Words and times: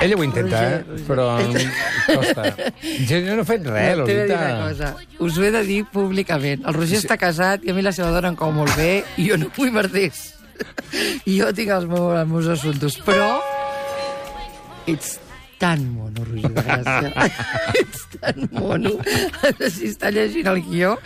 Ella 0.00 0.16
ho 0.16 0.22
intenta, 0.24 0.60
eh? 0.74 0.84
Però 1.06 1.26
costa. 2.06 2.44
Jo 3.08 3.20
no 3.26 3.40
he 3.42 3.46
fet 3.48 3.66
res, 3.66 3.96
No, 3.98 4.06
dir 4.06 4.16
una 4.18 4.26
Lolita. 4.26 4.68
cosa. 4.68 4.92
Us 5.18 5.38
ho 5.38 5.44
he 5.46 5.50
de 5.54 5.62
dir 5.68 5.80
públicament. 5.92 6.64
El 6.66 6.74
Roger 6.74 6.98
està 7.00 7.16
casat 7.20 7.64
i 7.64 7.70
a 7.70 7.74
mi 7.76 7.82
la 7.84 7.92
seva 7.96 8.10
dona 8.14 8.32
em 8.32 8.36
cau 8.38 8.52
molt 8.54 8.74
bé 8.78 9.04
i 9.16 9.28
jo 9.30 9.36
no 9.40 9.50
vull 9.56 9.72
merders. 9.74 10.34
I 11.26 11.36
jo 11.40 11.50
tinc 11.56 11.70
els 11.74 11.86
meus, 11.90 12.12
els 12.20 12.28
meus 12.30 12.46
assumptes. 12.56 12.98
Però 13.06 13.30
ets 14.86 15.18
tan 15.62 15.84
mono, 15.94 16.24
Roger 16.26 16.50
de 16.56 16.64
Gràcia. 16.66 17.28
ets 17.80 18.06
tan 18.18 18.48
mono. 18.50 18.96
Si 19.70 19.92
està 19.92 20.10
llegint 20.10 20.50
el 20.50 20.58
guió 20.66 20.96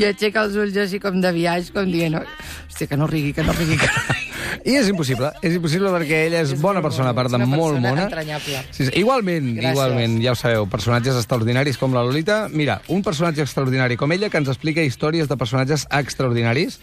i 0.00 0.08
aixeca 0.08 0.46
els 0.46 0.56
ulls 0.56 0.78
així 0.80 1.00
com 1.02 1.20
de 1.20 1.32
viatge, 1.36 1.74
com 1.76 1.90
dient... 1.92 2.16
Hòstia, 2.18 2.88
que 2.88 2.96
no 2.96 3.08
rigui, 3.10 3.34
que 3.36 3.44
no 3.44 3.52
rigui, 3.52 3.76
que 3.76 3.90
no 3.90 4.06
rigui. 4.08 4.24
I 4.68 4.76
és 4.78 4.88
impossible, 4.90 5.30
és 5.44 5.54
impossible 5.58 5.90
perquè 5.92 6.22
ella 6.28 6.40
és, 6.44 6.54
És 6.54 6.60
bona 6.62 6.80
persona, 6.84 7.12
a 7.12 7.16
part 7.16 7.30
de 7.32 7.38
molt 7.42 7.78
mona. 7.82 8.06
entranyable. 8.06 8.62
Sí, 8.70 8.86
sí. 8.86 8.92
Igualment, 9.00 9.52
Gràcies. 9.56 9.76
igualment, 9.76 10.16
ja 10.24 10.32
ho 10.32 10.38
sabeu, 10.38 10.66
personatges 10.70 11.18
extraordinaris 11.20 11.78
com 11.78 11.94
la 11.94 12.02
Lolita. 12.06 12.40
Mira, 12.48 12.80
un 12.88 13.02
personatge 13.04 13.44
extraordinari 13.44 13.96
com 14.00 14.12
ella 14.12 14.30
que 14.30 14.40
ens 14.40 14.48
explica 14.48 14.84
històries 14.84 15.28
de 15.28 15.36
personatges 15.36 15.86
extraordinaris 15.90 16.80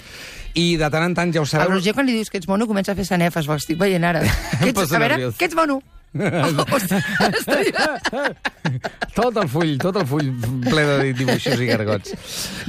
i 0.54 0.76
de 0.78 0.90
tant 0.90 1.10
en 1.10 1.16
tant 1.18 1.34
ja 1.34 1.42
ho 1.42 1.48
El 1.48 1.52
sabeu... 1.52 1.74
Roger, 1.74 1.94
quan 1.98 2.08
li 2.08 2.16
dius 2.20 2.30
que 2.30 2.40
ets 2.40 2.48
mono, 2.48 2.68
comença 2.68 2.94
a 2.94 2.96
fer 3.00 3.06
sanefes, 3.08 3.48
ho 3.50 3.58
estic 3.58 3.80
veient 3.82 4.04
ara. 4.04 4.24
Que 4.62 4.72
ets, 4.72 4.92
a 4.92 5.00
veure, 5.02 5.32
que 5.38 5.50
ets 5.50 5.58
mono? 5.58 5.82
Tot 9.16 9.38
el 9.40 9.48
full, 9.52 9.76
tot 9.82 9.98
el 10.00 10.06
full 10.08 10.30
ple 10.64 10.84
de 10.88 11.14
dibuixos 11.16 11.60
i 11.60 11.66
gargots. 11.68 12.14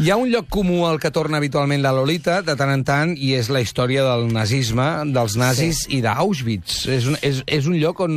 Hi 0.03 0.11
ha 0.11 0.17
un 0.19 0.31
lloc 0.33 0.49
comú 0.53 0.87
al 0.89 0.99
que 1.03 1.11
torna 1.15 1.39
habitualment 1.41 1.83
la 1.83 1.93
Lolita, 1.95 2.43
de 2.47 2.55
tant 2.59 2.73
en 2.73 2.85
tant, 2.87 3.15
i 3.15 3.35
és 3.39 3.49
la 3.53 3.61
història 3.63 4.03
del 4.07 4.23
nazisme, 4.35 4.87
dels 5.15 5.37
nazis 5.39 5.77
sí. 5.85 5.99
i 5.99 6.01
d'Auschwitz. 6.05 6.87
És, 6.93 7.03
un, 7.11 7.17
és, 7.27 7.37
és 7.47 7.67
un 7.71 7.77
lloc 7.81 8.01
on, 8.07 8.13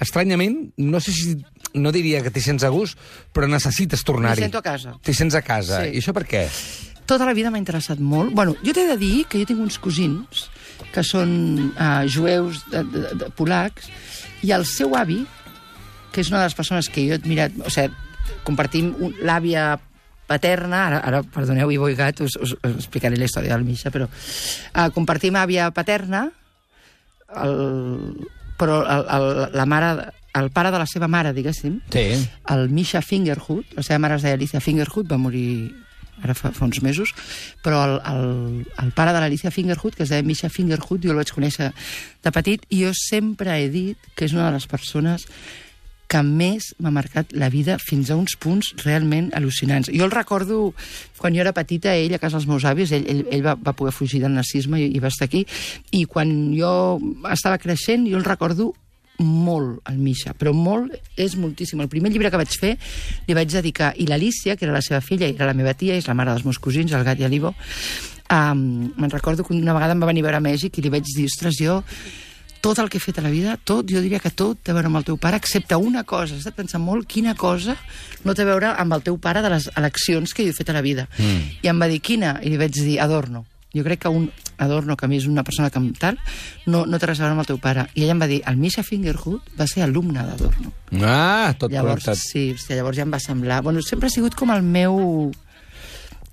estranyament, 0.00 0.56
no 0.80 1.00
sé 1.00 1.12
si... 1.16 1.38
No 1.70 1.92
diria 1.94 2.18
que 2.24 2.32
t'hi 2.34 2.42
sents 2.42 2.64
a 2.66 2.70
gust, 2.74 2.98
però 3.30 3.46
necessites 3.46 4.02
tornar-hi. 4.02 4.42
M'hi 4.42 4.48
sento 4.48 4.58
a 4.58 4.64
casa. 4.64 4.90
T'hi 5.06 5.14
sents 5.14 5.34
a 5.38 5.42
casa. 5.46 5.84
Sí. 5.84 5.90
I 5.94 6.00
això 6.02 6.10
per 6.16 6.24
què? 6.26 6.50
Tota 7.06 7.24
la 7.28 7.34
vida 7.36 7.50
m'ha 7.54 7.60
interessat 7.60 8.00
molt. 8.02 8.34
Bueno, 8.34 8.56
jo 8.64 8.72
t'he 8.74 8.88
de 8.88 8.96
dir 8.98 9.24
que 9.30 9.38
jo 9.38 9.46
tinc 9.46 9.60
uns 9.62 9.78
cosins 9.82 10.48
que 10.94 11.04
són 11.06 11.72
uh, 11.74 12.06
jueus 12.08 12.64
de, 12.72 12.84
de, 12.84 13.04
de, 13.20 13.30
polacs, 13.36 13.90
i 14.46 14.52
el 14.56 14.64
seu 14.68 14.96
avi, 14.96 15.20
que 16.10 16.22
és 16.24 16.30
una 16.32 16.40
de 16.40 16.48
les 16.48 16.56
persones 16.58 16.88
que 16.90 17.06
jo 17.06 17.14
he 17.14 17.20
admirat... 17.20 17.54
O 17.64 17.70
sigui, 17.72 17.94
compartim 18.46 18.92
l'àvia 19.26 19.74
paterna, 20.30 20.84
ara, 20.86 21.00
ara 21.04 21.20
perdoneu, 21.26 21.70
i 21.74 21.78
voy 21.80 21.96
gat, 21.98 22.20
us, 22.22 22.36
us, 22.38 22.54
us 22.54 22.76
explicaré 22.78 23.18
la 23.18 23.26
història 23.26 23.56
del 23.56 23.66
Misha, 23.66 23.90
però 23.90 24.06
uh, 24.06 24.86
compartim 24.94 25.36
àvia 25.36 25.68
paterna, 25.74 26.28
el, 27.42 27.56
però 28.58 28.80
el, 28.84 29.04
el, 29.16 29.28
la 29.58 29.66
mare, 29.66 29.90
el 30.38 30.50
pare 30.54 30.70
de 30.70 30.78
la 30.78 30.86
seva 30.86 31.08
mare, 31.10 31.34
diguéssim, 31.34 31.80
Sí. 31.90 32.06
el 32.54 32.68
Misha 32.70 33.02
Fingerhut, 33.02 33.74
la 33.76 33.82
seva 33.86 33.98
mare 34.06 34.18
es 34.20 34.26
deia 34.26 34.38
Alicia 34.38 34.62
Fingerhut, 34.62 35.10
va 35.10 35.18
morir 35.18 35.72
ara 36.22 36.36
fa, 36.36 36.52
fa 36.56 36.66
uns 36.66 36.82
mesos, 36.84 37.14
però 37.64 37.82
el, 37.86 37.96
el, 38.12 38.68
el 38.84 38.92
pare 38.96 39.14
de 39.16 39.22
l'Alicia 39.22 39.52
Fingerhut, 39.54 39.96
que 39.96 40.04
es 40.06 40.12
deia 40.12 40.26
Misha 40.26 40.50
Fingerhut, 40.52 41.00
jo 41.02 41.14
el 41.14 41.20
vaig 41.20 41.32
conèixer 41.34 41.72
de 42.24 42.34
petit, 42.34 42.68
i 42.70 42.84
jo 42.84 42.94
sempre 42.96 43.56
he 43.58 43.68
dit 43.72 44.12
que 44.14 44.28
és 44.28 44.36
una 44.36 44.48
de 44.50 44.58
les 44.58 44.68
persones 44.70 45.26
que 46.10 46.20
més 46.26 46.72
m'ha 46.82 46.90
marcat 46.90 47.30
la 47.38 47.48
vida 47.52 47.76
fins 47.78 48.10
a 48.10 48.16
uns 48.18 48.34
punts 48.42 48.72
realment 48.82 49.30
al·lucinants. 49.38 49.92
Jo 49.94 50.08
el 50.08 50.14
recordo, 50.14 50.72
quan 51.20 51.36
jo 51.36 51.44
era 51.44 51.54
petita, 51.54 51.94
ell 51.94 52.16
a 52.16 52.18
casa 52.22 52.40
dels 52.40 52.48
meus 52.50 52.66
avis, 52.66 52.90
ell, 52.96 53.06
ell, 53.06 53.22
ell 53.30 53.44
va, 53.46 53.54
va 53.54 53.76
poder 53.78 53.94
fugir 53.94 54.18
del 54.24 54.34
nazisme 54.34 54.80
i, 54.82 54.90
i 54.90 55.02
va 55.02 55.12
estar 55.12 55.30
aquí, 55.30 55.44
i 55.94 56.04
quan 56.10 56.32
jo 56.56 56.72
estava 57.30 57.60
creixent, 57.62 58.08
jo 58.10 58.18
el 58.18 58.26
recordo 58.26 58.72
molt, 59.20 59.80
el 59.90 59.98
Misha, 60.00 60.34
però 60.34 60.52
molt 60.56 60.94
és 61.20 61.36
moltíssim. 61.36 61.80
El 61.80 61.90
primer 61.92 62.12
llibre 62.12 62.30
que 62.32 62.40
vaig 62.40 62.56
fer 62.60 62.72
li 63.28 63.36
vaig 63.36 63.52
dedicar, 63.52 63.92
i 63.96 64.08
l'Alicia, 64.08 64.56
que 64.56 64.66
era 64.66 64.76
la 64.76 64.84
seva 64.84 65.02
filla, 65.04 65.28
i 65.28 65.36
era 65.36 65.50
la 65.50 65.56
meva 65.56 65.74
tia, 65.74 65.98
és 65.98 66.08
la 66.08 66.16
mare 66.18 66.34
dels 66.34 66.46
meus 66.48 66.58
cosins, 66.58 66.92
el 66.96 67.04
gat 67.06 67.20
i 67.20 67.28
l'Ivo, 67.28 67.54
um, 68.30 68.64
me'n 68.96 69.12
recordo 69.12 69.44
que 69.44 69.54
una 69.54 69.76
vegada 69.76 69.96
em 69.96 70.02
va 70.02 70.10
venir 70.10 70.24
a 70.24 70.30
veure 70.30 70.40
a 70.40 70.44
Mèxic 70.44 70.78
i 70.78 70.84
li 70.84 70.92
vaig 70.92 71.06
dir, 71.14 71.28
ostres, 71.30 71.60
jo 71.60 71.80
tot 72.60 72.78
el 72.78 72.90
que 72.92 72.98
he 72.98 73.00
fet 73.00 73.18
a 73.18 73.22
la 73.24 73.30
vida, 73.32 73.56
tot, 73.56 73.88
jo 73.88 74.02
diria 74.04 74.20
que 74.20 74.32
tot 74.36 74.58
té 74.60 74.72
a 74.72 74.76
veure 74.76 74.90
amb 74.90 75.00
el 75.00 75.06
teu 75.08 75.16
pare, 75.16 75.38
excepte 75.40 75.78
una 75.80 76.04
cosa. 76.04 76.34
He 76.36 76.42
estat 76.42 76.58
pensant 76.58 76.82
molt 76.84 77.08
quina 77.08 77.32
cosa 77.34 77.76
no 78.24 78.34
té 78.36 78.44
a 78.44 78.50
veure 78.50 78.74
amb 78.76 78.92
el 78.92 79.04
teu 79.06 79.16
pare 79.16 79.40
de 79.40 79.48
les 79.48 79.70
eleccions 79.80 80.34
que 80.36 80.44
jo 80.44 80.52
he 80.52 80.56
fet 80.56 80.68
a 80.68 80.76
la 80.76 80.84
vida. 80.84 81.06
Mm. 81.16 81.46
I 81.64 81.72
em 81.72 81.80
va 81.80 81.88
dir, 81.88 82.02
quina? 82.04 82.34
I 82.44 82.52
li 82.52 82.60
vaig 82.60 82.76
dir, 82.76 82.98
Adorno. 83.00 83.46
Jo 83.72 83.84
crec 83.86 84.04
que 84.04 84.12
un 84.12 84.28
Adorno, 84.60 84.96
que 84.96 85.06
a 85.06 85.10
mi 85.10 85.18
és 85.20 85.26
una 85.26 85.44
persona 85.46 85.70
que 85.72 85.82
tal, 85.98 86.18
no, 86.66 86.84
no 86.86 87.00
té 87.00 87.08
res 87.10 87.20
a 87.20 87.24
veure 87.26 87.36
amb 87.38 87.44
el 87.44 87.50
teu 87.50 87.60
pare. 87.62 87.88
I 87.94 88.04
ella 88.04 88.14
em 88.16 88.22
va 88.22 88.28
dir, 88.30 88.40
el 88.46 88.58
Misha 88.60 88.84
Fingerhut 88.86 89.54
va 89.58 89.66
ser 89.70 89.82
alumne 89.86 90.24
d'Adorno. 90.26 90.72
Ah, 91.00 91.54
tot 91.58 91.72
Llavors, 91.72 92.04
connectat. 92.04 92.20
sí, 92.20 92.50
hòstia, 92.54 92.76
llavors 92.80 93.00
ja 93.00 93.06
em 93.08 93.14
va 93.14 93.20
semblar... 93.22 93.62
Bueno, 93.66 93.82
sempre 93.82 94.08
ha 94.10 94.14
sigut 94.14 94.36
com 94.38 94.52
el 94.54 94.62
meu... 94.62 95.32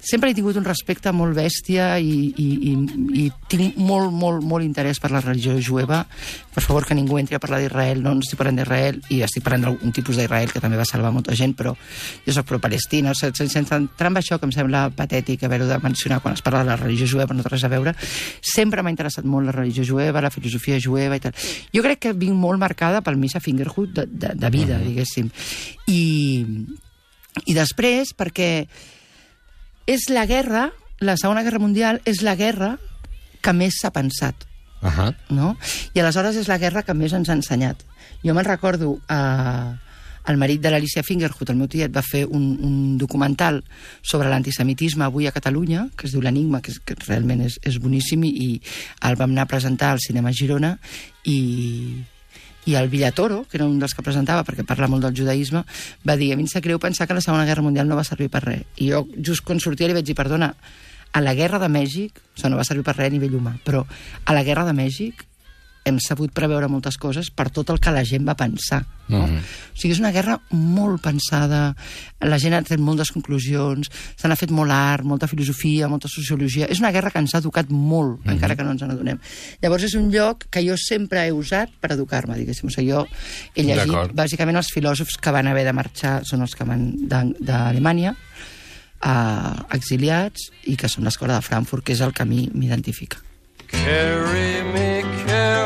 Sempre 0.08 0.32
he 0.32 0.36
tingut 0.38 0.56
un 0.56 0.64
respecte 0.64 1.12
molt 1.12 1.36
bèstia 1.36 1.98
i, 2.00 2.30
i, 2.40 2.48
i, 2.70 2.74
i 3.20 3.30
tinc 3.52 3.76
molt, 3.76 4.14
molt, 4.16 4.46
molt 4.48 4.64
interès 4.64 5.02
per 5.04 5.12
la 5.12 5.20
religió 5.20 5.58
jueva. 5.60 6.06
Per 6.54 6.64
favor, 6.64 6.86
que 6.88 6.96
ningú 6.96 7.18
entri 7.20 7.36
a 7.36 7.42
parlar 7.44 7.60
d'Israel. 7.60 8.00
No, 8.06 8.14
no 8.16 8.24
estic 8.24 8.40
parlant 8.40 8.62
d'Israel, 8.62 9.02
i 9.12 9.20
estic 9.26 9.44
parlant 9.44 9.68
d'un 9.68 9.96
tipus 9.96 10.16
d'Israel 10.16 10.54
que 10.54 10.64
també 10.64 10.80
va 10.80 10.88
salvar 10.88 11.12
molta 11.12 11.36
gent, 11.36 11.58
però 11.60 11.76
jo 12.24 12.38
soc 12.38 12.48
pro-Palestina. 12.48 13.12
O 13.12 13.20
sigui, 13.20 13.50
sense 13.52 13.76
entrar 13.76 14.14
en 14.14 14.22
això, 14.24 14.40
que 14.40 14.48
em 14.48 14.56
sembla 14.56 14.88
patètic 14.96 15.44
haver-ho 15.44 15.68
de 15.68 15.82
mencionar 15.84 16.22
quan 16.24 16.40
es 16.40 16.46
parla 16.46 16.64
de 16.64 16.72
la 16.72 16.80
religió 16.80 17.10
jueva, 17.18 17.36
no 17.36 17.44
té 17.44 17.52
res 17.52 17.68
a 17.68 17.74
veure, 17.76 17.94
sempre 18.40 18.84
m'ha 18.84 18.96
interessat 18.96 19.28
molt 19.28 19.52
la 19.52 19.60
religió 19.60 19.84
jueva, 19.84 20.24
la 20.24 20.32
filosofia 20.32 20.80
jueva 20.80 21.20
i 21.20 21.24
tal. 21.28 21.36
Jo 21.76 21.84
crec 21.84 22.06
que 22.08 22.18
vinc 22.18 22.38
molt 22.40 22.64
marcada 22.64 23.04
pel 23.04 23.20
Misha 23.20 23.44
Fingerhut 23.44 23.92
de, 23.92 24.08
de, 24.08 24.36
de 24.40 24.54
vida, 24.54 24.80
diguéssim. 24.80 25.28
I, 25.92 26.04
I 27.44 27.58
després, 27.58 28.16
perquè 28.16 28.52
és 29.88 30.10
la 30.14 30.28
guerra, 30.30 30.70
la 31.00 31.18
Segona 31.18 31.44
Guerra 31.48 31.64
Mundial 31.64 32.02
és 32.06 32.22
la 32.22 32.36
guerra 32.36 32.76
que 33.42 33.54
més 33.56 33.80
s'ha 33.82 33.94
pensat, 33.96 34.46
Uh 34.82 34.90
-huh. 34.90 35.16
no? 35.30 35.58
I 35.94 36.00
aleshores 36.00 36.36
és 36.36 36.48
la 36.48 36.60
guerra 36.60 36.84
que 36.84 36.94
més 36.94 37.12
ens 37.12 37.30
ha 37.30 37.34
ensenyat. 37.34 37.84
Jo 38.24 38.34
me'n 38.34 38.46
recordo 38.46 39.00
eh, 39.10 39.74
el 40.28 40.38
marit 40.38 40.62
de 40.62 40.70
l'Alicia 40.70 41.04
Fingerhut, 41.04 41.50
el 41.50 41.56
meu 41.56 41.68
tiet, 41.68 41.96
va 41.96 42.04
fer 42.04 42.26
un, 42.26 42.58
un 42.62 42.98
documental 42.98 43.64
sobre 44.02 44.30
l'antisemitisme 44.30 45.06
avui 45.06 45.28
a 45.28 45.32
Catalunya, 45.32 45.88
que 45.96 46.08
es 46.08 46.12
diu 46.12 46.22
L'Enigma, 46.22 46.62
que, 46.62 46.72
és, 46.72 46.80
que 46.84 46.96
realment 47.08 47.42
és, 47.42 47.58
és 47.64 47.80
boníssim, 47.80 48.24
i, 48.24 48.30
i 48.30 48.62
el 49.08 49.16
vam 49.16 49.32
anar 49.32 49.48
a 49.48 49.54
presentar 49.54 49.92
al 49.92 50.04
Cinema 50.04 50.34
Girona, 50.36 50.78
i, 51.24 52.04
i 52.68 52.76
el 52.76 52.90
Villatoro, 52.92 53.46
que 53.50 53.58
era 53.58 53.66
un 53.66 53.80
dels 53.80 53.96
que 53.96 54.04
presentava, 54.04 54.44
perquè 54.44 54.66
parla 54.68 54.90
molt 54.92 55.06
del 55.08 55.16
judaïsme, 55.16 55.64
va 56.08 56.18
dir, 56.20 56.34
a 56.34 56.38
mi 56.38 56.44
em 56.44 56.52
sap 56.52 56.66
greu 56.66 56.82
pensar 56.84 57.08
que 57.08 57.16
la 57.16 57.24
Segona 57.24 57.48
Guerra 57.48 57.64
Mundial 57.64 57.88
no 57.88 57.96
va 57.96 58.04
servir 58.08 58.28
per 58.34 58.44
res. 58.44 58.66
I 58.84 58.92
jo, 58.92 59.06
just 59.24 59.46
quan 59.48 59.64
sortia, 59.64 59.88
li 59.88 59.96
vaig 59.96 60.06
dir, 60.06 60.18
perdona, 60.18 60.52
a 61.16 61.24
la 61.24 61.34
Guerra 61.34 61.62
de 61.64 61.72
Mèxic, 61.72 62.20
o 62.20 62.36
sigui, 62.36 62.52
no 62.52 62.60
va 62.60 62.68
servir 62.68 62.84
per 62.84 62.98
res 62.98 63.08
a 63.08 63.16
nivell 63.16 63.40
humà, 63.40 63.56
però 63.64 63.86
a 63.88 64.36
la 64.36 64.44
Guerra 64.44 64.68
de 64.68 64.76
Mèxic 64.76 65.24
hem 65.88 65.98
sabut 66.04 66.32
preveure 66.36 66.68
moltes 66.70 66.98
coses 67.02 67.30
per 67.32 67.50
tot 67.56 67.70
el 67.74 67.80
que 67.80 67.92
la 67.92 68.04
gent 68.06 68.28
va 68.28 68.36
pensar. 68.36 68.84
No? 69.08 69.22
Mhm. 69.26 69.38
O 69.38 69.78
sigui, 69.80 69.94
és 69.94 70.00
una 70.02 70.12
guerra 70.12 70.40
molt 70.52 71.02
pensada, 71.02 71.76
la 72.20 72.38
gent 72.40 72.54
ha 72.54 72.62
tret 72.62 72.80
moltes 72.84 73.12
conclusions, 73.16 73.88
se 74.16 74.28
n'ha 74.28 74.36
fet 74.36 74.52
molt 74.52 74.72
art, 74.72 75.06
molta 75.08 75.28
filosofia, 75.28 75.88
molta 75.88 76.10
sociologia... 76.12 76.66
És 76.68 76.80
una 76.84 76.92
guerra 76.92 77.12
que 77.12 77.20
ens 77.20 77.34
ha 77.36 77.40
educat 77.40 77.70
molt, 77.70 78.20
Mhm. 78.26 78.32
encara 78.36 78.56
que 78.56 78.64
no 78.64 78.72
ens 78.72 78.82
n'adonem. 78.82 79.20
Llavors 79.62 79.84
és 79.84 79.94
un 79.96 80.12
lloc 80.12 80.46
que 80.52 80.66
jo 80.68 80.76
sempre 80.78 81.26
he 81.26 81.32
usat 81.32 81.70
per 81.80 81.92
educar-me, 81.94 82.36
diguéssim. 82.36 82.68
O 82.68 82.70
sigui, 82.70 82.92
jo 82.92 83.08
he 83.56 83.64
llegit, 83.64 84.14
bàsicament 84.14 84.58
els 84.58 84.72
filòsofs 84.74 85.18
que 85.22 85.32
van 85.32 85.48
haver 85.48 85.64
de 85.66 85.74
marxar 85.74 86.26
són 86.26 86.42
els 86.42 86.56
que 86.56 86.64
van 86.66 86.94
d'Alemanya, 87.08 88.16
eh, 89.04 89.76
exiliats, 89.78 90.50
i 90.66 90.76
que 90.76 90.90
són 90.90 91.04
l'escola 91.06 91.36
de 91.36 91.42
Frankfurt, 91.42 91.84
que 91.86 91.94
és 91.94 92.02
el 92.02 92.14
que 92.14 92.24
a 92.24 92.26
mi 92.26 92.50
m'identifica. 92.54 93.18
Carry 93.68 94.64
me, 94.74 95.04
caravan, 95.28 95.57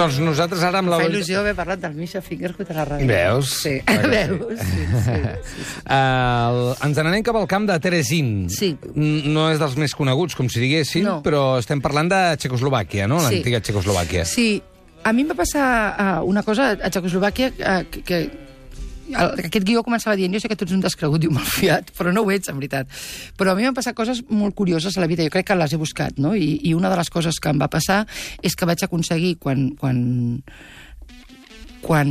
Doncs 0.00 0.18
nosaltres 0.24 0.62
ara 0.64 0.80
amb 0.80 0.88
la... 0.92 0.98
Fa 1.02 1.08
il·lusió 1.10 1.42
haver 1.42 1.52
parlat 1.58 1.82
del 1.82 1.92
Misha 1.98 2.22
Fingerhut 2.24 2.70
a 2.72 2.76
la 2.78 2.86
ràdio. 2.88 3.08
Veus? 3.10 3.52
Sí, 3.60 3.74
sí. 3.88 3.98
veus? 4.08 4.62
Sí, 4.64 4.86
sí, 4.86 5.04
sí, 5.04 5.18
sí. 5.52 5.68
Uh, 5.84 6.72
ens 6.88 6.96
n'anem 7.00 7.24
cap 7.26 7.36
al 7.40 7.48
camp 7.50 7.68
de 7.68 7.76
Teresin. 7.84 8.32
Sí. 8.52 8.72
No 8.96 9.50
és 9.52 9.60
dels 9.60 9.76
més 9.80 9.94
coneguts, 9.96 10.36
com 10.38 10.48
si 10.48 10.62
diguéssim, 10.64 11.04
No. 11.04 11.18
però 11.26 11.58
estem 11.60 11.82
parlant 11.84 12.08
de 12.12 12.20
Txecoslovàquia, 12.40 13.08
no? 13.10 13.20
Sí. 13.26 13.36
L'antiga 13.40 13.60
Txecoslovàquia. 13.60 14.24
Sí, 14.28 14.48
a 15.04 15.12
mi 15.16 15.24
em 15.26 15.32
va 15.32 15.36
passar 15.38 15.66
uh, 15.92 16.28
una 16.28 16.42
cosa 16.46 16.72
a 16.76 16.88
Txecoslovàquia 16.92 17.52
uh, 17.56 17.82
que, 17.90 18.02
que 18.06 18.22
el, 19.14 19.44
aquest 19.46 19.66
guió 19.66 19.82
començava 19.86 20.16
dient 20.18 20.34
jo 20.34 20.40
sé 20.42 20.50
que 20.50 20.56
tu 20.58 20.66
ets 20.66 20.74
un 20.76 20.82
descregut 20.84 21.24
i 21.24 21.30
un 21.30 21.36
malfiat, 21.38 21.92
però 21.96 22.12
no 22.14 22.24
ho 22.24 22.30
ets, 22.34 22.50
en 22.50 22.58
veritat. 22.60 22.90
Però 23.38 23.52
a 23.52 23.58
mi 23.58 23.66
m'han 23.66 23.76
passat 23.76 23.96
coses 23.96 24.22
molt 24.28 24.54
curioses 24.58 24.96
a 24.96 25.04
la 25.04 25.08
vida, 25.10 25.24
jo 25.26 25.34
crec 25.34 25.50
que 25.50 25.58
les 25.58 25.72
he 25.72 25.80
buscat, 25.80 26.18
no? 26.18 26.34
I, 26.34 26.60
I 26.64 26.74
una 26.74 26.90
de 26.92 27.00
les 27.00 27.10
coses 27.10 27.40
que 27.40 27.52
em 27.52 27.60
va 27.60 27.70
passar 27.72 28.04
és 28.42 28.56
que 28.56 28.68
vaig 28.68 28.84
aconseguir, 28.84 29.36
quan, 29.42 29.70
quan 29.80 30.04
quan 31.80 32.10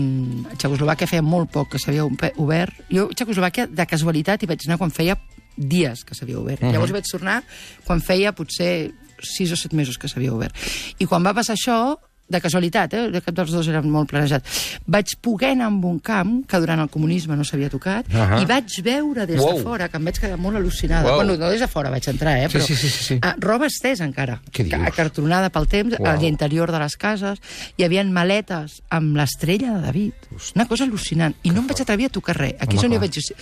a 0.50 0.56
Txecoslovàquia 0.58 1.08
feia 1.10 1.22
molt 1.22 1.52
poc 1.54 1.76
que 1.76 1.82
s'havia 1.82 2.08
obert, 2.42 2.80
jo 2.90 3.06
a 3.06 3.14
Txecoslovàquia 3.14 3.68
de 3.70 3.86
casualitat 3.86 4.42
hi 4.42 4.50
vaig 4.50 4.66
anar 4.66 4.80
quan 4.82 4.94
feia 4.94 5.16
dies 5.60 6.04
que 6.08 6.16
s'havia 6.16 6.40
obert. 6.40 6.64
Uh 6.64 6.68
-huh. 6.68 6.74
Llavors 6.74 6.92
vaig 6.92 7.06
tornar 7.06 7.44
quan 7.86 8.02
feia 8.02 8.34
potser 8.34 8.92
sis 9.22 9.52
o 9.52 9.56
set 9.56 9.74
mesos 9.74 9.98
que 9.98 10.08
s'havia 10.08 10.34
obert. 10.34 10.56
I 10.98 11.06
quan 11.06 11.24
va 11.24 11.34
passar 11.34 11.56
això, 11.56 12.00
de 12.30 12.42
casualitat, 12.42 12.94
eh? 12.94 13.22
cap 13.26 13.36
dels 13.36 13.52
dos 13.52 13.68
era 13.72 13.82
molt 13.82 14.10
planejat, 14.12 14.46
vaig 14.86 15.16
poder 15.22 15.54
anar 15.56 15.70
amb 15.72 15.86
un 15.90 16.00
camp 16.00 16.36
que 16.50 16.60
durant 16.62 16.80
el 16.84 16.90
comunisme 16.94 17.36
no 17.38 17.46
s'havia 17.48 17.72
tocat 17.74 18.10
Ahà. 18.14 18.42
i 18.42 18.48
vaig 18.50 18.76
veure 18.86 19.26
des 19.30 19.42
Uau. 19.42 19.58
de 19.58 19.64
fora, 19.66 19.90
que 19.90 19.98
em 19.98 20.06
vaig 20.10 20.20
quedar 20.22 20.38
molt 20.38 20.60
al·lucinada. 20.60 21.10
Uau. 21.10 21.24
Bueno, 21.24 21.38
no 21.42 21.50
des 21.50 21.64
de 21.64 21.68
fora 21.68 21.90
vaig 21.90 22.08
entrar, 22.12 22.38
eh? 22.38 22.48
Sí, 22.50 22.58
Però, 22.58 22.66
sí, 22.68 22.76
sí, 22.76 22.90
sí, 22.90 23.04
sí. 23.04 23.20
Ah, 23.22 23.36
roba 23.40 23.68
estesa 23.68 24.06
encara, 24.06 24.40
acartonada 24.86 25.50
pel 25.50 25.68
temps, 25.68 25.98
Uau. 26.00 26.08
a 26.08 26.16
l'interior 26.22 26.72
de 26.72 26.80
les 26.80 26.96
cases. 26.98 27.42
Hi 27.78 27.88
havia 27.88 28.04
maletes 28.10 28.80
amb 28.90 29.18
l'estrella 29.18 29.74
de 29.78 29.82
David. 29.88 30.30
Una 30.56 30.68
cosa 30.70 30.86
al·lucinant. 30.86 31.36
I 31.44 31.52
no 31.52 31.64
em 31.64 31.68
vaig 31.68 31.82
atrevir 31.82 32.10
a 32.10 32.14
tocar 32.14 32.38
res. 32.38 32.56
Aquí 32.60 32.78
Home, 32.78 32.80
és 32.80 32.86
on 32.86 32.94
jo 32.94 33.00
clar. 33.00 33.08
vaig 33.08 33.18
dir... 33.18 33.36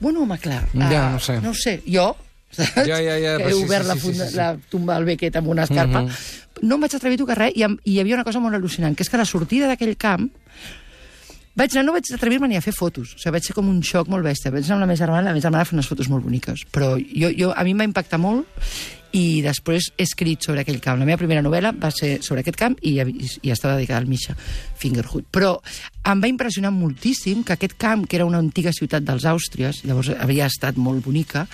Bueno, 0.00 0.22
home, 0.22 0.38
clar. 0.38 0.62
Ja, 0.74 0.88
ah, 0.88 1.12
no 1.12 1.20
sé. 1.20 1.40
No 1.42 1.54
sé. 1.54 1.80
Jo, 1.86 2.14
saps? 2.50 2.86
Ja, 2.88 2.98
ja, 3.00 3.16
ja, 3.20 3.36
que 3.38 3.50
he 3.50 3.54
sí, 3.54 3.62
obert 3.64 3.84
sí, 3.84 3.88
la, 3.88 3.94
sí, 3.94 4.00
sí, 4.00 4.06
funda, 4.06 4.24
sí, 4.24 4.30
sí. 4.30 4.36
la 4.36 4.50
tumba 4.70 4.98
del 4.98 5.08
Beckett 5.08 5.36
amb 5.40 5.48
una 5.54 5.64
escarpa. 5.68 6.02
Mhm. 6.02 6.66
No 6.68 6.74
em 6.74 6.84
vaig 6.86 6.94
atrevir 6.96 7.20
a 7.20 7.22
tocar 7.22 7.38
res 7.38 7.54
i, 7.54 7.62
i 7.62 7.94
hi 7.94 8.00
havia 8.02 8.18
una 8.18 8.26
cosa 8.26 8.40
molt 8.42 8.56
al·lucinant, 8.56 8.96
que 8.96 9.06
és 9.06 9.10
que 9.10 9.18
a 9.18 9.22
la 9.22 9.28
sortida 9.28 9.68
d'aquell 9.70 9.96
camp 9.96 10.28
vaig 11.58 11.74
anar, 11.74 11.84
no 11.88 11.94
vaig 11.96 12.06
atrevir-me 12.14 12.48
ni 12.50 12.58
a 12.58 12.62
fer 12.62 12.74
fotos. 12.74 13.14
O 13.16 13.18
sigui, 13.18 13.34
vaig 13.34 13.46
ser 13.46 13.54
com 13.56 13.68
un 13.70 13.80
xoc 13.82 14.10
molt 14.10 14.26
bèstia. 14.26 14.52
Vaig 14.54 14.66
anar 14.66 14.78
amb 14.78 14.86
la 14.86 14.90
meva 14.90 15.00
germana, 15.00 15.26
la 15.26 15.34
meva 15.34 15.42
germana 15.42 15.64
va 15.64 15.68
fer 15.70 15.78
unes 15.78 15.90
fotos 15.90 16.10
molt 16.10 16.26
boniques. 16.26 16.62
Però 16.74 16.92
jo, 16.98 17.32
jo, 17.34 17.50
a 17.50 17.64
mi 17.66 17.74
em 17.74 17.82
va 17.82 17.88
impactar 17.88 18.20
molt 18.22 18.46
i 19.16 19.40
després 19.40 19.86
he 19.96 20.04
escrit 20.04 20.42
sobre 20.44 20.60
aquell 20.60 20.82
camp. 20.84 20.98
La 21.00 21.06
meva 21.08 21.16
primera 21.20 21.40
novel·la 21.44 21.70
va 21.80 21.88
ser 21.94 22.18
sobre 22.22 22.42
aquest 22.42 22.58
camp 22.60 22.74
i, 22.84 22.98
i, 23.00 23.28
i 23.48 23.50
estava 23.54 23.76
dedicada 23.78 24.02
al 24.02 24.08
Misha 24.10 24.34
Fingerhut. 24.76 25.24
Però 25.32 25.54
em 26.08 26.20
va 26.20 26.28
impressionar 26.28 26.70
moltíssim 26.72 27.40
que 27.44 27.54
aquest 27.56 27.74
camp, 27.80 28.04
que 28.08 28.18
era 28.18 28.26
una 28.28 28.40
antiga 28.42 28.72
ciutat 28.72 29.06
dels 29.08 29.24
Àustries, 29.28 29.80
llavors 29.88 30.10
havia 30.12 30.46
estat 30.48 30.76
molt 30.76 31.02
bonica, 31.04 31.46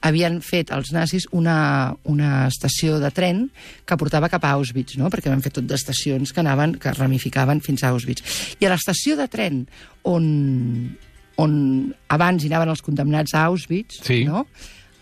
havien 0.00 0.40
fet 0.42 0.72
els 0.72 0.90
nazis 0.96 1.28
una, 1.36 1.94
una 2.08 2.46
estació 2.48 2.96
de 3.00 3.12
tren 3.14 3.44
que 3.84 3.96
portava 4.00 4.32
cap 4.32 4.44
a 4.48 4.56
Auschwitz, 4.56 4.96
no? 4.96 5.12
perquè 5.12 5.28
van 5.30 5.44
fer 5.44 5.52
tot 5.52 5.68
d'estacions 5.68 6.32
que 6.32 6.40
anaven, 6.40 6.78
que 6.80 6.96
ramificaven 6.96 7.60
fins 7.60 7.84
a 7.84 7.92
Auschwitz. 7.92 8.56
I 8.60 8.66
a 8.66 8.72
l'estació 8.72 9.20
de 9.20 9.28
tren 9.28 9.62
on, 10.08 10.26
on 11.36 11.54
abans 12.08 12.42
hi 12.44 12.50
anaven 12.50 12.72
els 12.72 12.82
condemnats 12.84 13.36
a 13.36 13.44
Auschwitz, 13.52 14.00
Sí. 14.04 14.24
no? 14.24 14.46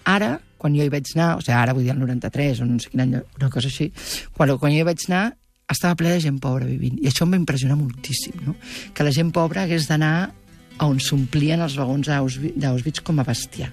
ara, 0.04 0.40
quan 0.60 0.76
jo 0.76 0.84
hi 0.84 0.92
vaig 0.92 1.12
anar, 1.16 1.30
o 1.38 1.44
sigui, 1.44 1.56
ara 1.56 1.74
vull 1.76 1.86
dir 1.86 1.94
el 1.94 2.02
93 2.02 2.62
o 2.62 2.68
no 2.68 2.78
sé 2.82 2.92
quin 2.92 3.04
any, 3.06 3.14
una 3.40 3.50
cosa 3.52 3.70
així, 3.72 3.90
quan, 4.36 4.52
quan 4.60 4.74
jo 4.74 4.82
hi 4.82 4.88
vaig 4.88 5.06
anar, 5.08 5.24
estava 5.70 5.96
ple 5.98 6.12
de 6.14 6.20
gent 6.22 6.40
pobra 6.42 6.68
vivint. 6.68 6.98
I 7.00 7.10
això 7.10 7.26
em 7.26 7.36
va 7.36 7.40
impressionar 7.40 7.78
moltíssim, 7.80 8.40
no? 8.46 8.56
Que 8.94 9.06
la 9.06 9.14
gent 9.14 9.32
pobra 9.34 9.64
hagués 9.64 9.88
d'anar 9.90 10.32
on 10.86 11.00
s'omplien 11.02 11.60
els 11.60 11.76
vagons 11.78 12.08
d'Auschwitz 12.08 13.04
com 13.04 13.20
a 13.20 13.26
bestiar. 13.28 13.72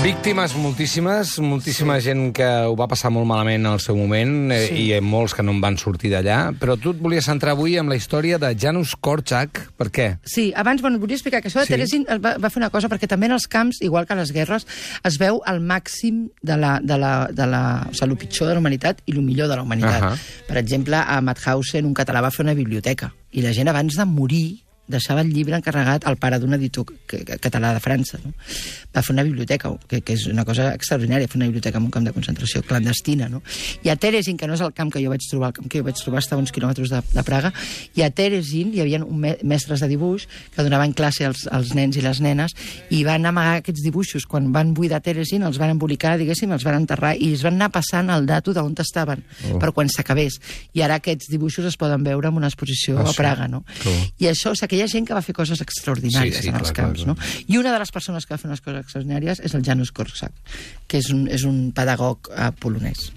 Víctimes 0.00 0.54
moltíssimes, 0.56 1.38
moltíssima 1.44 1.98
sí. 2.00 2.06
gent 2.08 2.30
que 2.32 2.46
ho 2.64 2.72
va 2.72 2.86
passar 2.88 3.10
molt 3.12 3.28
malament 3.28 3.66
al 3.68 3.82
seu 3.84 3.98
moment 3.98 4.48
sí. 4.48 4.60
Sí. 4.70 4.84
i 4.94 5.00
molts 5.04 5.34
que 5.36 5.44
no 5.44 5.52
en 5.52 5.58
van 5.60 5.76
sortir 5.76 6.08
d'allà, 6.14 6.38
però 6.56 6.78
tu 6.80 6.94
et 6.94 7.02
volies 7.04 7.28
centrar 7.28 7.52
avui 7.52 7.76
amb 7.76 7.92
la 7.92 7.98
història 8.00 8.38
de 8.40 8.48
Janusz 8.56 8.94
Korczak. 8.96 9.60
Per 9.76 9.90
què? 9.92 10.06
Sí, 10.24 10.46
abans, 10.56 10.80
bueno, 10.80 10.96
volia 11.02 11.18
explicar 11.18 11.42
que 11.44 11.52
això 11.52 11.60
de 11.60 11.68
Sí. 11.68 11.74
Teresin 11.76 12.06
va, 12.08 12.38
va 12.40 12.48
fer 12.48 12.62
una 12.62 12.70
cosa, 12.72 12.88
perquè 12.88 13.10
també 13.12 13.28
en 13.28 13.36
els 13.36 13.44
camps, 13.46 13.82
igual 13.84 14.08
que 14.08 14.16
a 14.16 14.20
les 14.22 14.32
guerres, 14.32 14.64
es 15.04 15.20
veu 15.20 15.42
el 15.46 15.60
màxim 15.60 16.30
de 16.40 16.56
la, 16.56 16.78
de 16.80 16.96
la, 16.96 17.12
de 17.28 17.50
la, 17.52 17.62
o 17.90 17.92
sigui, 17.92 18.08
el 18.08 18.16
pitjor 18.24 18.48
de 18.48 18.56
la 18.56 18.64
humanitat 18.64 19.04
i 19.04 19.12
el 19.12 19.20
millor 19.20 19.52
de 19.52 19.60
la 19.60 19.68
humanitat. 19.68 20.00
Ahà. 20.00 20.16
Per 20.48 20.56
exemple, 20.64 20.96
a 20.96 21.20
Mauthausen, 21.20 21.84
un 21.84 21.92
català 21.92 22.24
va 22.24 22.32
fer 22.32 22.48
una 22.48 22.56
biblioteca, 22.56 23.12
i 23.36 23.44
la 23.44 23.52
gent 23.52 23.68
abans 23.68 24.00
de 24.00 24.08
morir 24.08 24.62
deixava 24.90 25.22
el 25.24 25.30
llibre 25.32 25.56
encarregat 25.56 26.04
al 26.06 26.16
pare 26.20 26.38
d'un 26.42 26.54
editor 26.58 26.84
català 27.40 27.72
de 27.74 27.80
França. 27.80 28.18
No? 28.24 28.32
Va 28.94 29.02
fer 29.02 29.14
una 29.14 29.24
biblioteca, 29.26 29.70
que, 29.88 30.00
que 30.02 30.14
és 30.18 30.26
una 30.30 30.44
cosa 30.44 30.72
extraordinària, 30.74 31.28
fer 31.30 31.38
una 31.40 31.46
biblioteca 31.50 31.78
en 31.78 31.86
un 31.88 31.90
camp 31.94 32.06
de 32.08 32.12
concentració 32.16 32.62
clandestina. 32.66 33.28
No? 33.30 33.42
I 33.84 33.90
a 33.92 33.96
Teresin, 33.96 34.36
que 34.36 34.48
no 34.50 34.54
és 34.58 34.64
el 34.64 34.72
camp 34.76 34.92
que 34.92 35.02
jo 35.02 35.10
vaig 35.12 35.24
trobar, 35.30 35.50
el 35.52 35.58
camp 35.60 35.70
que 35.70 35.80
jo 35.80 35.86
vaig 35.86 35.98
trobar 36.02 36.22
estava 36.24 36.40
a 36.40 36.44
uns 36.44 36.52
quilòmetres 36.54 36.90
de, 36.92 37.00
de 37.14 37.24
Praga, 37.26 37.52
i 37.96 38.02
a 38.06 38.10
Teresin 38.10 38.74
hi 38.74 38.82
havia 38.84 39.02
un 39.04 39.18
me 39.20 39.36
mestres 39.46 39.80
de 39.84 39.88
dibuix 39.90 40.26
que 40.54 40.62
donaven 40.66 40.92
classe 40.96 41.24
als, 41.26 41.46
als 41.50 41.74
nens 41.78 41.96
i 41.96 42.02
les 42.04 42.20
nenes 42.20 42.54
i 42.90 43.02
van 43.06 43.26
amagar 43.26 43.58
aquests 43.60 43.82
dibuixos. 43.84 44.26
Quan 44.30 44.50
van 44.52 44.74
buidar 44.74 45.00
Teresin, 45.04 45.42
els 45.46 45.58
van 45.60 45.70
embolicar, 45.74 46.16
diguéssim, 46.20 46.50
els 46.52 46.64
van 46.66 46.78
enterrar 46.82 47.14
i 47.16 47.32
es 47.34 47.44
van 47.46 47.54
anar 47.60 47.70
passant 47.74 48.10
el 48.10 48.26
dato 48.26 48.52
d'on 48.56 48.74
estaven 48.80 49.24
Oh. 49.50 49.58
per 49.58 49.70
quan 49.72 49.88
s'acabés. 49.88 50.38
I 50.74 50.82
ara 50.82 50.96
aquests 51.00 51.28
dibuixos 51.30 51.64
es 51.68 51.76
poden 51.76 52.02
veure 52.04 52.28
en 52.28 52.36
una 52.36 52.48
exposició 52.48 52.98
Ah, 52.98 53.08
a? 53.10 53.12
Praga, 53.16 53.46
no? 53.48 53.62
Bo. 53.84 53.92
I 54.18 54.26
això, 54.30 54.52
o 54.52 54.56
sigui, 54.58 54.79
hi 54.80 54.86
ha 54.86 54.90
gent 54.90 55.06
que 55.08 55.16
va 55.16 55.22
fer 55.24 55.34
coses 55.36 55.60
extraordinàries 55.60 56.40
Sí, 56.40 56.48
sí, 56.48 56.52
en 56.52 56.58
els 56.60 56.72
clar, 56.72 56.88
camps, 56.90 57.04
clar, 57.04 57.14
no? 57.14 57.44
I 57.52 57.60
una 57.60 57.74
de 57.74 57.80
les 57.82 57.92
persones 57.92 58.26
que 58.26 58.34
va 58.34 58.40
fer 58.40 58.48
unes 58.48 58.64
coses 58.64 58.86
extraordinàries 58.86 59.42
és 59.44 59.56
el 59.58 59.64
Janusz 59.66 59.92
Korczak, 59.96 60.32
que 60.88 61.00
és 61.04 61.10
un, 61.12 61.26
és 61.28 61.44
un 61.48 61.66
pedagog 61.76 62.32
eh, 62.32 62.50
polonès. 62.60 63.10